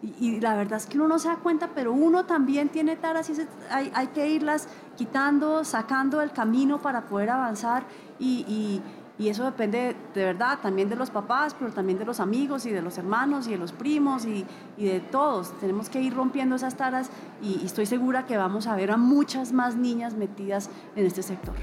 [0.00, 3.28] Y, la verdad es que uno no se da cuenta, pero uno también tiene taras
[3.30, 3.32] y
[3.68, 7.84] hay, hay que irlas quitando, sacando del camino para poder avanzar.
[8.20, 8.82] y, y
[9.26, 12.80] eso depende de verdad también de los papás, pero también de los amigos y de
[12.80, 15.58] los hermanos y de los primos y, y de todos.
[15.58, 17.10] Tenemos que ir rompiendo esas taras
[17.42, 21.56] y, estoy segura que vamos a ver a muchas más niñas metidas en este sector.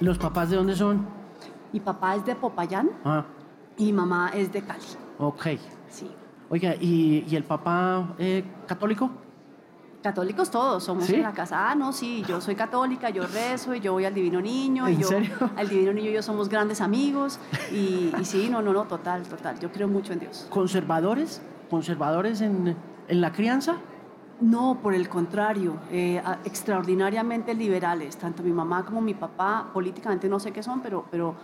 [0.00, 1.06] ¿Los papás de dónde son?
[1.72, 3.24] Mi papá es de Popayán ah.
[3.78, 4.84] y mi mamá es de Cali.
[5.18, 5.46] Ok.
[6.46, 6.52] Sí.
[6.52, 9.10] Oiga, ¿y, el papá eh, católico?
[10.06, 11.68] Católicos todos, somos en la casa.
[11.68, 14.86] Ah, no, sí, yo soy católica, yo rezo y yo voy al Divino Niño.
[14.86, 15.34] ¿En y yo, serio?
[15.56, 17.40] Al Divino Niño y yo somos grandes amigos.
[17.72, 19.58] Y, sí, no, no, no, total, total.
[19.58, 20.46] Yo creo mucho en Dios.
[20.48, 21.42] ¿Conservadores?
[21.68, 22.76] ¿Conservadores en,
[23.08, 23.78] la crianza?
[24.40, 28.16] No, por el contrario, eh, extraordinariamente liberales.
[28.16, 31.34] Tanto mi mamá como mi papá, políticamente no sé qué son, pero, pero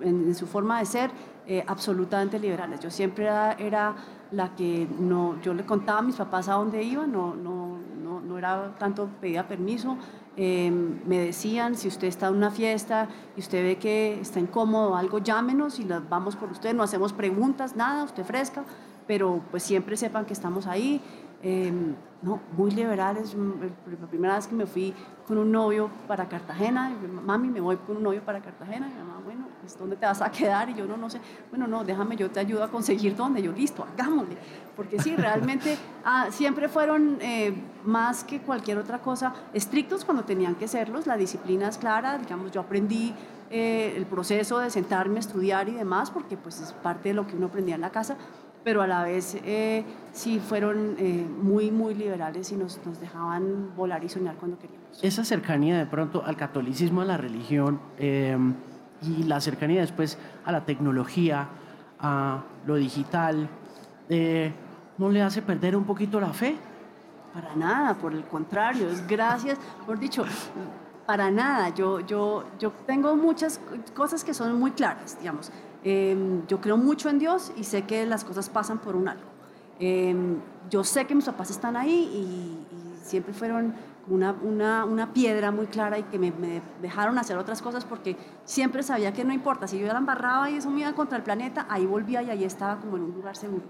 [0.00, 1.10] en, su forma de ser,
[1.46, 2.80] eh, absolutamente liberales.
[2.80, 3.26] Yo siempre
[3.58, 3.96] era
[4.30, 8.20] la que no, yo le contaba a mis papás a dónde iba, no, no, no,
[8.20, 9.96] no era tanto pedía permiso.
[10.36, 14.94] Em, me decían, si usted está en una fiesta y usted ve que está incómodo
[14.96, 18.64] algo, llámenos y vamos por usted, no hacemos preguntas, nada, usted fresca,
[19.08, 21.00] pero pues siempre sepan que estamos ahí.
[21.42, 23.34] Em, no, muy liberales.
[24.00, 24.92] La primera vez que me fui
[25.26, 26.92] con un novio para Cartagena,
[27.24, 30.20] mami, me voy con un novio para Cartagena, y mamá, bueno, pues ¿dónde te vas
[30.20, 30.68] a quedar?
[30.70, 31.20] Y yo no, no sé,
[31.50, 33.40] bueno, no, déjame, yo te ayudo a conseguir dónde.
[33.40, 34.36] Yo, listo, hagámosle.
[34.74, 40.56] Porque sí, realmente ah, siempre fueron eh, más que cualquier otra cosa estrictos cuando tenían
[40.56, 43.14] que serlos, la disciplina es clara, digamos, yo aprendí
[43.50, 47.36] eh, el proceso de sentarme estudiar y demás, porque pues es parte de lo que
[47.36, 48.16] uno aprendía en la casa,
[48.68, 53.74] pero a la vez eh, sí fueron eh, muy, muy liberales y nos, nos, dejaban
[53.74, 55.02] volar y soñar cuando queríamos.
[55.02, 58.52] Esa cercanía de pronto al catolicismo, a la religión em,
[59.00, 61.48] y la cercanía después a la tecnología,
[61.98, 63.48] a lo digital,
[64.10, 64.52] eh,
[64.98, 66.54] ¿No le hace perder un poquito la fe?
[67.32, 70.26] Para nada, por el contrario, es gracias, por dicho,
[71.06, 71.70] para nada.
[71.70, 73.62] Yo, yo, yo tengo muchas
[73.94, 75.50] cosas que son muy claras, digamos.
[75.84, 79.28] Em, yo creo mucho en Dios y sé que las cosas pasan por un algo.
[79.78, 80.38] Em,
[80.70, 82.64] yo sé que mis papás están ahí y,
[83.02, 83.72] siempre fueron
[84.08, 88.18] una, una, una, piedra muy clara y que me, me, dejaron hacer otras cosas porque
[88.44, 91.24] siempre sabía que no importa, si yo la embarraba y eso me iba contra el
[91.24, 93.64] planeta, ahí volvía y ahí estaba como en un lugar seguro.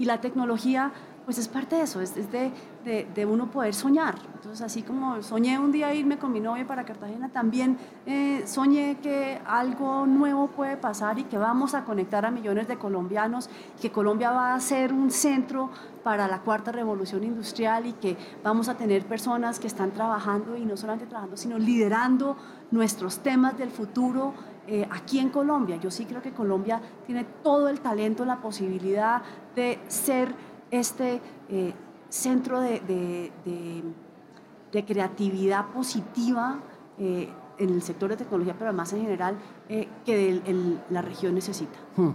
[0.00, 0.92] Y la tecnología
[1.26, 2.50] pues es parte de eso, es, de,
[2.84, 4.16] de, uno poder soñar.
[4.34, 8.96] Entonces, así como soñé un día irme con mi novia para Cartagena, también eh, soñé
[9.02, 13.92] que algo nuevo puede pasar y que vamos a conectar a millones de colombianos, que
[13.92, 15.70] Colombia va a ser un centro
[16.02, 20.64] para la cuarta revolución industrial y que vamos a tener personas que están trabajando y
[20.64, 22.36] no solamente trabajando, sino liderando
[22.70, 24.32] nuestros temas del futuro
[24.66, 25.76] eh, aquí en Colombia.
[25.76, 29.22] Yo sí creo que Colombia tiene todo el talento, la posibilidad
[29.56, 30.34] de ser
[30.70, 31.74] este eh,
[32.08, 33.32] centro de,
[34.86, 36.60] creatividad positiva
[36.98, 39.36] eh, en el sector de tecnología, pero además en general,
[39.68, 40.42] que
[40.88, 41.78] la región necesita.
[41.96, 42.10] Hmm.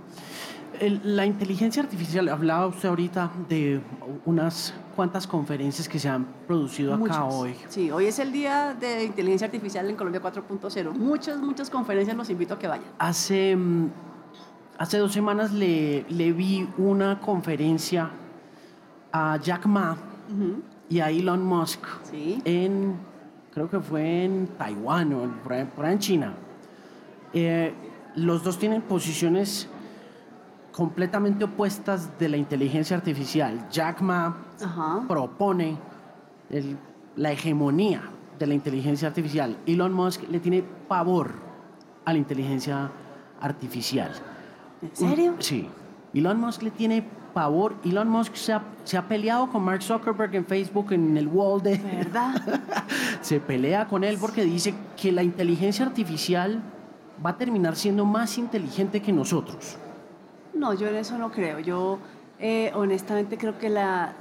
[1.03, 3.81] la inteligencia artificial, hablaba usted ahorita de
[4.25, 7.55] unas cuantas conferencias que se han producido acá hoy.
[7.67, 10.93] Sí, hoy es el día de inteligencia artificial en Colombia 4.0.
[10.93, 12.87] Muchas, muchas conferencias los invito a que vayan.
[12.97, 13.89] Hace, mm,
[14.77, 18.09] hace dos semanas le, le vi una conferencia
[19.11, 19.97] a Jack Ma
[20.89, 21.79] y a Elon Musk
[22.13, 22.95] en,
[23.53, 26.33] creo que fue en Taiwán o por ahí, en China.
[27.33, 27.73] Eh,
[28.15, 29.69] los dos tienen posiciones
[30.75, 33.65] completamente opuestas de la inteligencia artificial.
[33.71, 34.35] Jack Ma
[35.07, 35.77] propone
[37.15, 38.01] la hegemonía
[38.37, 39.55] de la inteligencia artificial.
[39.65, 41.31] Elon Musk le tiene pavor
[42.03, 42.91] a la inteligencia
[43.39, 44.11] artificial.
[44.81, 45.35] ¿En serio?
[45.39, 45.69] Sí.
[46.13, 47.75] Elon Musk le tiene pavor.
[47.85, 48.51] Elon Musk se
[48.97, 51.77] ha, peleado con Mark Zuckerberg en Facebook, en el wall de...
[51.77, 52.35] ¿Verdad?
[53.21, 56.61] se pelea con él porque dice que la inteligencia artificial
[57.25, 59.77] va a terminar siendo más inteligente que nosotros.
[60.55, 61.59] No, yo en eso no creo.
[61.59, 61.99] Yo
[62.39, 64.13] eh, honestamente creo que la,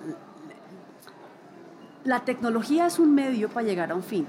[2.04, 4.26] la tecnología es un medio para llegar a un fin,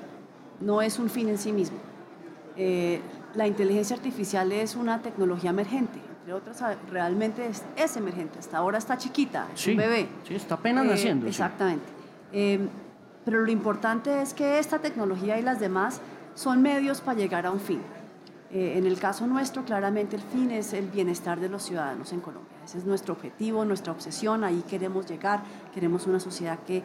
[0.62, 1.78] no es un fin en sí mismo.
[2.56, 3.02] Eh,
[3.34, 8.40] la inteligencia artificial es una tecnología emergente entre otras, realmente es, emergente.
[8.40, 10.08] Hasta ahora está chiquita, es un bebé.
[10.28, 11.28] Sí, está apenas eh, naciendo.
[11.28, 11.86] Exactamente.
[12.32, 12.68] Em,
[13.24, 16.02] pero lo importante es que esta tecnología y las demás
[16.34, 17.80] son medios para llegar a un fin.
[18.56, 22.22] Eh, en el caso nuestro, claramente el fin es el bienestar de los ciudadanos en
[22.22, 22.56] Colombia.
[22.64, 26.82] Ese es nuestro objetivo, nuestra obsesión, ahí queremos llegar, queremos una sociedad que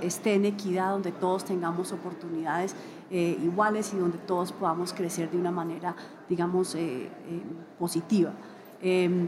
[0.00, 2.76] esté en equidad, donde todos tengamos oportunidades
[3.10, 5.96] eh, iguales y donde todos podamos crecer de una manera,
[6.28, 7.10] digamos, eh,
[7.76, 8.30] positiva.
[8.80, 9.26] Em,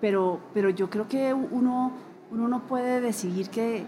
[0.00, 1.90] pero, pero yo creo que uno,
[2.30, 3.84] uno no puede decidir que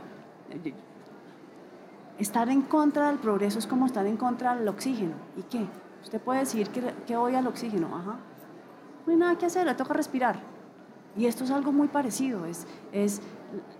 [2.19, 5.15] estar en contra del progreso es como estar en contra del oxígeno.
[5.37, 5.84] ¿Y qué?
[6.05, 8.19] Usted puede decidir que, que odia al oxígeno, ajá.
[9.07, 10.39] No hay nada que hacer, le toca respirar.
[11.17, 13.21] Y esto es algo muy parecido, es, es,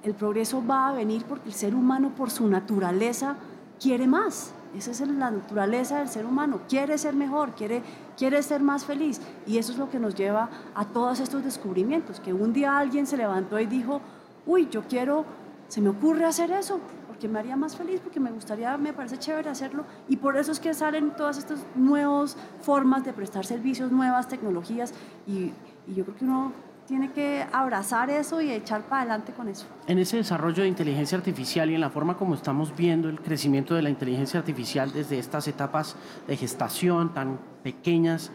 [0.03, 3.37] el progreso va a venir porque el ser humano por su naturaleza
[3.81, 4.53] quiere más.
[4.77, 6.63] Esa es la naturaleza del ser humano.
[6.69, 7.83] Quiere ser mejor, quiere,
[8.17, 9.21] quiere ser más feliz.
[9.47, 12.19] Y eso es lo que nos lleva a todos estos descubrimientos.
[12.19, 14.01] Que un día alguien se levantó y dijo,
[14.47, 15.25] uy, yo quiero,
[15.69, 16.81] se me ocurre hacer eso,
[17.29, 19.85] me haría más feliz, porque me gustaría, me parece chévere hacerlo.
[20.09, 24.93] Y por eso es que salen todas estas nuevas formas de prestar servicios, nuevas tecnologías.
[25.27, 25.53] Y,
[25.87, 26.53] y yo creo que uno
[26.87, 29.67] tiene que abrazar eso y echar para adelante con eso.
[29.87, 33.75] En ese desarrollo de inteligencia artificial y en la forma como estamos viendo el crecimiento
[33.75, 38.31] de la inteligencia artificial desde estas etapas de gestación tan pequeñas,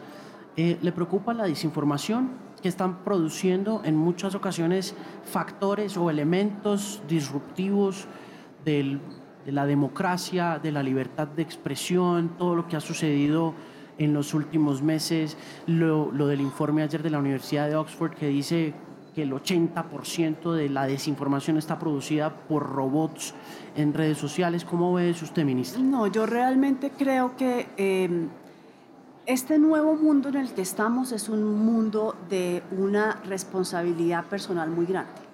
[0.56, 8.06] eh, ¿le preocupa la desinformación que están produciendo en muchas ocasiones factores o elementos disruptivos
[8.64, 8.98] de
[9.46, 13.54] la democracia, de la libertad de expresión, todo lo que ha sucedido?
[14.00, 18.72] en los últimos meses, lo, del informe ayer de la Universidad de Oxford que dice
[19.14, 23.34] que el 80% de la desinformación está producida por robots
[23.76, 24.64] en redes sociales.
[24.64, 25.82] ¿Cómo ve eso usted, ministra?
[25.82, 28.28] No, yo realmente creo que em,
[29.26, 34.86] este nuevo mundo en el que estamos es un mundo de una responsabilidad personal muy
[34.86, 35.29] grande.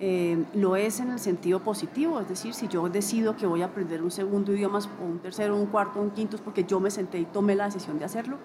[0.00, 3.66] Eh, lo es en el sentido positivo, es decir, si yo decido que voy a
[3.66, 6.90] aprender un segundo idioma o un tercero, un cuarto, un quinto, es porque yo me
[6.90, 8.38] senté y tomé la decisión de hacerlo,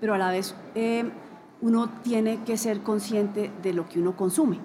[0.00, 1.04] pero a la vez eh,
[1.60, 4.60] uno tiene que ser consciente de lo que uno consume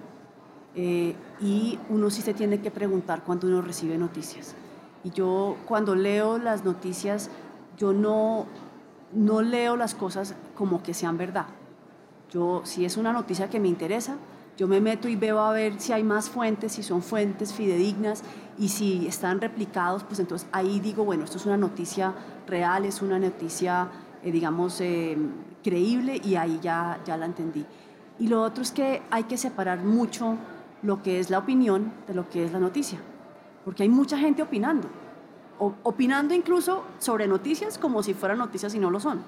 [0.75, 4.55] eh, y uno sí se tiene que preguntar cuando uno recibe noticias.
[5.03, 7.29] Y yo cuando leo las noticias,
[7.77, 8.45] yo no,
[9.11, 11.47] no leo las cosas como que sean verdad.
[12.31, 14.15] Yo, si es una noticia que me interesa,
[14.57, 18.23] yo me meto y veo a ver si hay más fuentes, si son fuentes fidedignas
[18.57, 22.13] y si están replicados, pues entonces ahí digo, bueno, esto es una noticia
[22.47, 23.87] real, es una noticia,
[24.23, 25.17] eh, digamos, eh,
[25.63, 27.65] creíble y ahí ya, ya la entendí.
[28.19, 30.37] Y lo otro es que hay que separar mucho
[30.83, 32.99] lo que es la opinión de lo que es la noticia,
[33.65, 34.87] porque hay mucha gente opinando,
[35.57, 39.23] opinando incluso sobre noticias como si fueran noticias y no lo son.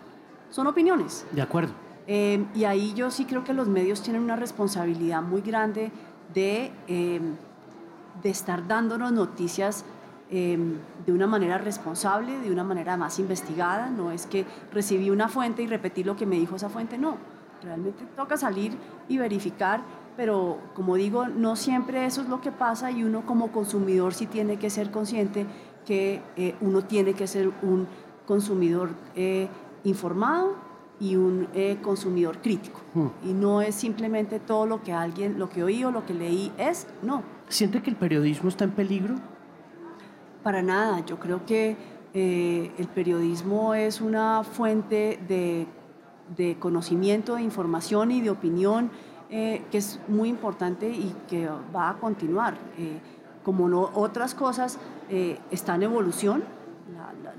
[0.51, 1.25] Son opiniones.
[1.31, 1.84] De acuerdo.
[2.07, 5.91] Eh, y ahí yo sí creo que los medios tienen una responsabilidad muy grande
[6.33, 7.19] de, eh,
[8.21, 9.85] de estar dándonos noticias
[10.29, 10.57] eh,
[11.05, 13.89] de una manera responsable, de una manera más investigada.
[13.89, 17.17] No es que recibí una fuente y repetí lo que me dijo esa fuente, no.
[17.63, 19.81] Realmente toca salir y verificar,
[20.15, 24.27] pero como digo, no siempre eso es lo que pasa y uno como consumidor sí
[24.27, 25.47] tiene que ser consciente
[25.85, 26.21] que
[26.61, 27.87] uno tiene que ser un
[28.25, 28.89] consumidor
[29.83, 30.55] informado
[30.99, 32.79] y un eh, consumidor crítico.
[32.93, 33.07] Hmm.
[33.23, 36.51] Y no es simplemente todo lo que alguien, lo que oí o lo que leí
[36.57, 37.23] es, no.
[37.49, 39.15] ¿Siente que el periodismo está en peligro?
[40.43, 41.75] Para nada, yo creo que
[42.13, 45.67] eh, el periodismo es una fuente de,
[46.35, 48.91] de, conocimiento, de información y de opinión
[49.29, 52.57] eh, que es muy importante y que va a continuar.
[53.43, 54.79] como no, otras cosas
[55.51, 56.43] están en evolución,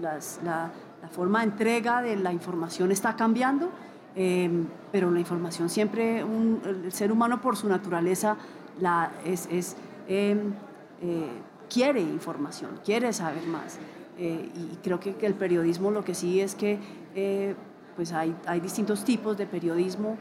[0.00, 0.70] las, la,
[1.06, 3.70] la forma de entrega de la información está cambiando,
[4.16, 8.36] em, pero la información siempre, el ser humano por su naturaleza
[8.80, 9.76] la, es, es
[10.08, 10.52] em,
[11.00, 11.30] eh,
[11.72, 13.78] quiere información, quiere saber más.
[14.18, 16.80] Eh, y creo que, el periodismo lo que sí es que
[17.14, 17.54] eh,
[17.94, 20.16] pues hay, hay, distintos tipos de periodismo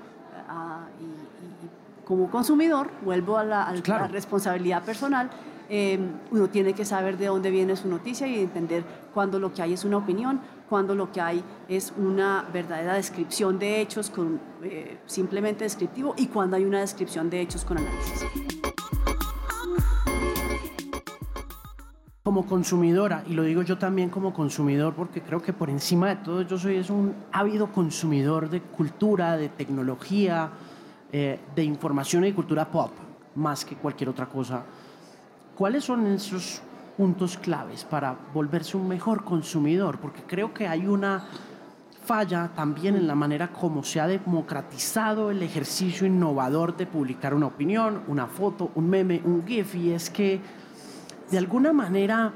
[0.48, 5.32] ah, y, como consumidor, vuelvo a la, a la responsabilidad personal,
[5.68, 8.84] em, uno tiene que saber de dónde viene su noticia y entender
[9.16, 13.60] cuando lo que hay es una opinión cuando lo que hay es una verdadera descripción
[13.60, 18.26] de hechos con, eh, simplemente descriptivo y cuando hay una descripción de hechos con análisis.
[22.24, 26.16] Como consumidora, y lo digo yo también como consumidor, porque creo que por encima de
[26.18, 30.50] todo yo soy es un ávido consumidor de cultura, de tecnología,
[31.12, 32.92] eh, de información y cultura pop,
[33.36, 34.64] más que cualquier otra cosa.
[35.56, 36.62] ¿Cuáles son esos
[36.98, 41.26] puntos claves para volverse un mejor consumidor, porque creo que hay una
[42.06, 47.48] falla también en la manera como se ha democratizado el ejercicio innovador de publicar una
[47.48, 50.40] opinión, una foto, un meme, un GIF, y es que
[51.32, 52.32] de alguna manera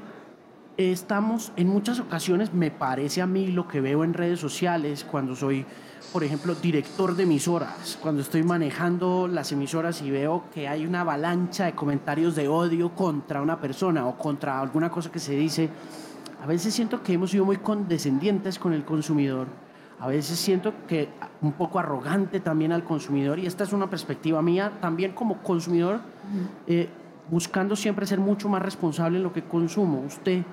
[0.75, 5.35] estamos en muchas ocasiones, me parece a mí lo que veo en redes sociales cuando
[5.35, 5.65] soy
[6.11, 11.01] por ejemplo, director de emisoras, cuando estoy manejando las emisoras y veo que hay una
[11.01, 15.69] avalancha de comentarios de odio contra una persona o contra alguna cosa que se dice,
[16.41, 19.47] a veces siento que hemos sido muy condescendientes con el consumidor,
[19.99, 21.09] a veces siento que
[21.41, 25.99] un poco arrogante también al consumidor y esta es una perspectiva mía también como consumidor,
[26.65, 26.89] eh,
[27.29, 30.01] buscando siempre ser mucho más responsable en lo que consumo.
[30.07, 30.43] ¿Usted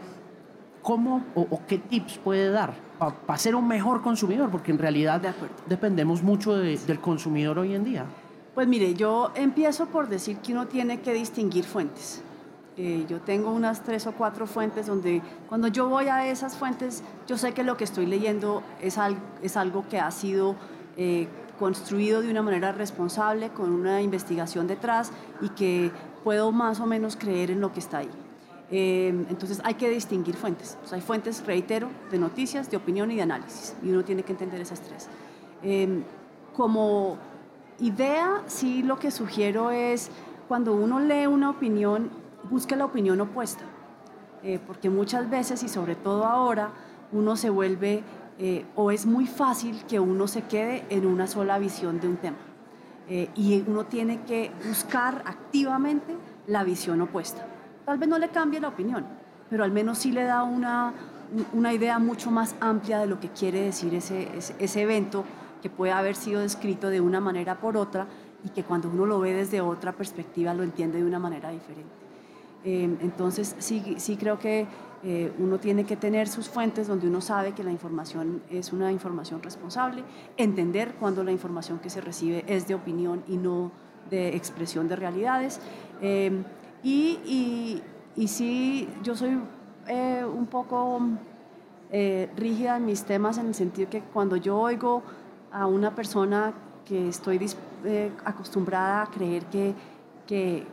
[0.82, 2.85] cómo o qué tips puede dar?
[2.98, 5.22] Para ser un mejor consumidor, porque en realidad
[5.66, 8.06] dependemos mucho del consumidor hoy en día.
[8.54, 12.22] Pues mire, yo empiezo por decir que uno tiene que distinguir fuentes.
[12.78, 17.02] Eh, yo tengo unas tres o cuatro fuentes donde cuando yo voy a esas fuentes,
[17.26, 18.98] yo sé que lo que estoy leyendo es,
[19.42, 20.56] es algo que ha sido
[20.96, 21.28] eh,
[21.58, 25.90] construido de una manera responsable, con una investigación detrás y que
[26.22, 28.10] puedo más o menos creer en lo que está ahí.
[28.70, 30.76] Em, entonces hay que distinguir fuentes.
[30.90, 33.74] hay fuentes, reitero, de noticias, de opinión y de análisis.
[33.82, 35.08] Y uno tiene que entender esas tres.
[35.62, 36.02] Em,
[36.54, 37.16] como
[37.78, 40.10] idea, sí lo que sugiero es,
[40.48, 42.10] cuando uno lee una opinión,
[42.50, 43.64] busque la opinión opuesta.
[44.42, 46.70] Eh, porque muchas veces, y sobre todo ahora,
[47.12, 48.02] uno se vuelve,
[48.38, 52.16] eh, o es muy fácil que uno se quede en una sola visión de un
[52.16, 52.36] tema.
[53.08, 56.14] Eh, y uno tiene que buscar activamente
[56.46, 57.46] la visión opuesta.
[57.86, 59.06] Tal vez no le cambie la opinión,
[59.48, 60.92] pero al menos sí le da una,
[61.52, 65.24] una idea mucho más amplia de lo que quiere decir ese, ese, evento
[65.62, 68.08] que puede haber sido descrito de una manera por otra
[68.44, 71.92] y que cuando uno lo ve desde otra perspectiva lo entiende de una manera diferente.
[72.64, 74.66] Eh, entonces sí, sí creo que
[75.04, 78.90] eh, uno tiene que tener sus fuentes donde uno sabe que la información es una
[78.90, 80.02] información responsable,
[80.36, 83.70] entender cuando la información que se recibe es de opinión y no
[84.10, 85.60] de expresión de realidades.
[86.02, 86.42] Eh,
[86.88, 87.82] y,
[88.14, 89.40] y, sí, yo soy
[89.88, 91.00] eh, un poco
[91.90, 95.02] eh, rígida en mis temas en el sentido que cuando yo oigo
[95.50, 96.52] a una persona
[96.84, 97.40] que estoy
[97.84, 99.74] eh, acostumbrada a creer que,
[100.28, 100.64] que,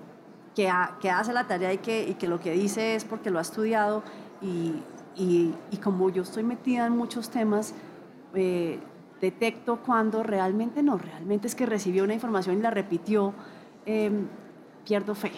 [0.55, 0.69] que,
[1.09, 4.03] hace la tarea y que, y que, lo que dice es porque lo ha estudiado
[4.39, 4.83] y,
[5.15, 7.73] y como yo estoy metida en muchos temas,
[9.19, 13.33] detecto cuando realmente no, realmente es que recibió una información y la repitió
[13.85, 14.27] em,
[14.85, 15.31] pierdo fe.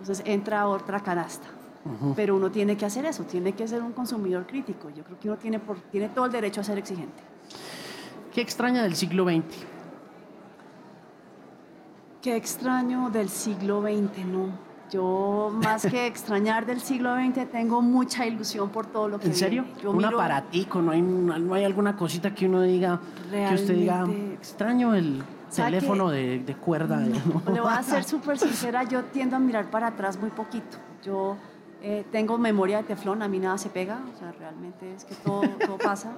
[0.00, 1.46] Entonces entra otra canasta.
[2.16, 4.90] Pero uno tiene que hacer eso, tiene que ser un consumidor crítico.
[4.90, 7.22] Yo creo que uno tiene, por, tiene todo el derecho a ser exigente.
[8.34, 9.44] ¿Qué extraña del siglo XX?
[12.20, 14.66] Qué extraño del siglo XX, no.
[14.90, 19.34] Yo, más que extrañar del siglo XX, tengo mucha ilusión por todo lo que ¿En
[19.36, 19.64] serio?
[19.80, 24.04] Yo un aparatico, ¿no hay, no hay alguna cosita que uno diga, que usted diga,
[24.34, 26.98] extraño el ¿Sabe teléfono de, de cuerda?
[26.98, 27.52] ¿no?
[27.52, 30.78] Le voy a ser súper sincera, yo tiendo a mirar para atrás muy poquito.
[31.02, 31.36] Yo
[31.82, 35.14] eh, tengo memoria de teflón, a mí nada se pega, o sea, realmente es que
[35.14, 36.12] todo, todo pasa.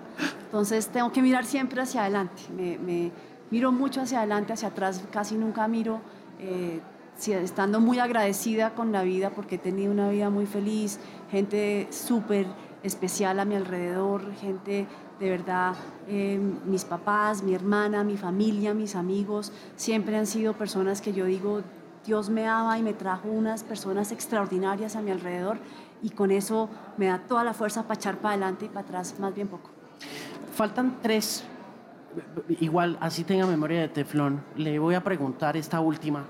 [0.44, 2.42] Entonces tengo que mirar siempre hacia adelante.
[2.56, 3.10] Me, me
[3.50, 6.00] miro mucho hacia adelante, hacia atrás casi nunca miro.
[6.38, 6.80] eh,
[7.26, 11.00] estando muy agradecida con la vida porque he tenido una vida muy feliz,
[11.30, 12.46] gente súper
[12.82, 14.86] especial a mi alrededor, gente
[15.18, 15.74] de verdad,
[16.06, 21.24] eh, mis papás, mi hermana, mi familia, mis amigos, siempre han sido personas que yo
[21.24, 21.62] digo,
[22.06, 25.58] Dios me ama y me trajo unas personas extraordinarias a mi alrededor
[26.02, 29.18] y con eso me da toda la fuerza para echar para adelante y para atrás
[29.18, 29.70] más bien poco.
[30.54, 31.44] Faltan tres,
[32.60, 36.24] igual así tenga memoria de teflón, le voy a preguntar esta última,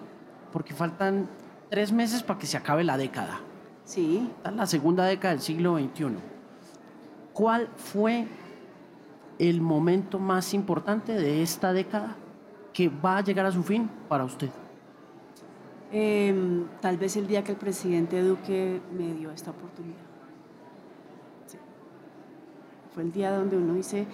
[0.52, 1.28] porque faltan
[1.68, 3.40] tres meses para que se acabe la década.
[3.84, 6.16] Sí, la segunda década del siglo XXI.
[7.32, 8.26] ¿Cuál fue
[9.38, 12.16] el momento más importante de esta década
[12.72, 14.50] que va a llegar a su fin para usted?
[15.90, 19.96] Em, tal vez el día que el presidente Duque me dio esta oportunidad.
[22.94, 24.06] Fue el día donde uno dice,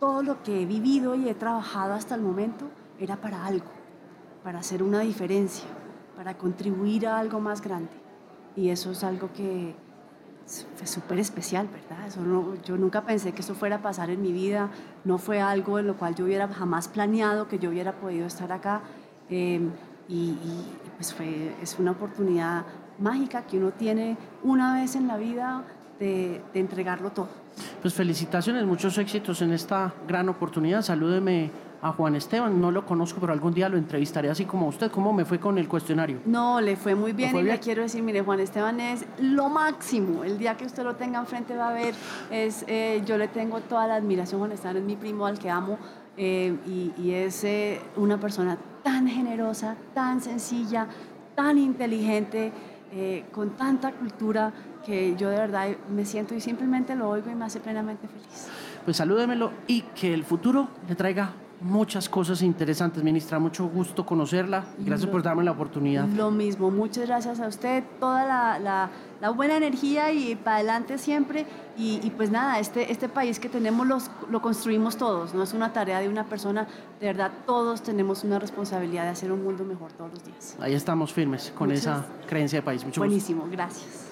[0.00, 2.68] todo lo que he vivido y he trabajado hasta el momento
[2.98, 3.70] era para algo,
[4.42, 5.68] para hacer una diferencia,
[6.16, 7.92] para contribuir a algo más grande.
[8.56, 9.74] Y eso es algo que
[10.76, 12.06] fue súper especial, ¿verdad?
[12.06, 14.70] Eso no- yo nunca pensé que eso fuera a pasar en mi vida,
[15.04, 18.52] no fue algo en lo cual yo hubiera jamás planeado que yo hubiera podido estar
[18.52, 18.82] acá.
[19.30, 19.70] Em,
[20.08, 20.66] y, y,
[20.96, 22.64] pues fue, es una oportunidad
[22.98, 25.64] mágica que uno tiene una vez en la vida
[25.98, 27.28] de, de entregarlo todo.
[27.80, 30.82] Pues felicitaciones, muchos éxitos en esta gran oportunidad.
[30.82, 31.50] Salúdeme
[31.82, 34.88] a Juan Esteban, no lo conozco, pero algún día lo entrevistaré así como usted.
[34.92, 36.20] ¿Cómo me fue con el cuestionario?
[36.24, 37.56] No, le fue muy bien fue y bien?
[37.56, 40.22] le quiero decir, mire, Juan Esteban es lo máximo.
[40.22, 41.94] El día que usted lo tenga enfrente va a ver,
[42.30, 44.38] es, eh, yo le tengo toda la admiración.
[44.38, 45.76] Juan Esteban es mi primo al que amo
[46.16, 50.86] eh, y, y es eh, una persona tan generosa, tan sencilla,
[51.34, 52.52] tan inteligente,
[53.32, 54.52] con tanta cultura
[54.84, 58.48] que yo de verdad me siento y simplemente lo oigo y me hace plenamente feliz.
[58.84, 61.32] Pues salúdemelo y que el futuro le traiga
[61.62, 63.38] muchas cosas interesantes, ministra.
[63.38, 64.64] Mucho gusto conocerla.
[64.78, 66.06] Gracias por darme la oportunidad.
[66.08, 68.90] Lo mismo, muchas gracias a usted, toda la, la-
[69.20, 71.46] la buena energía y para adelante siempre.
[71.78, 75.54] Y, y pues nada, este, este país que tenemos los, lo construimos todos, no es
[75.54, 76.66] una tarea de una persona,
[77.00, 80.56] de verdad todos tenemos una responsabilidad de hacer un mundo mejor todos los días.
[80.60, 82.84] Ahí estamos firmes con Muchas- esa creencia de país.
[82.84, 83.08] Mucho gusto.
[83.08, 84.11] Buenísimo, gracias.